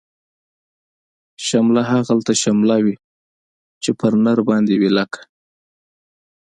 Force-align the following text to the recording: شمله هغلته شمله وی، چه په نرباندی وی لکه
شمله 1.47 1.81
هغلته 1.91 2.33
شمله 2.41 2.77
وی، 2.85 2.95
چه 3.83 3.91
په 3.99 4.07
نرباندی 4.25 4.75
وی 4.77 4.89
لکه 4.97 5.21